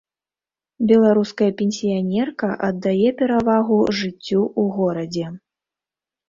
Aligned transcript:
Беларуская 0.91 1.49
пенсіянерка 1.59 2.49
аддае 2.69 3.09
перавагу 3.21 3.77
жыццю 3.99 4.41
ў 4.47 4.63
горадзе. 4.79 5.25